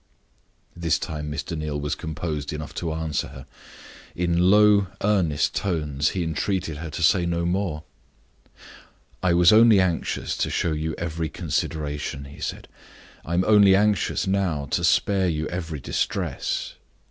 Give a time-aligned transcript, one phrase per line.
[0.75, 1.55] This time Mr.
[1.55, 3.45] Neal was composed enough to answer her.
[4.15, 7.83] In low, earnest tones, he entreated her to say no more.
[9.21, 12.67] "I was only anxious to show you every consideration," he said.
[13.23, 16.73] "I am only anxious now to spare you every distress."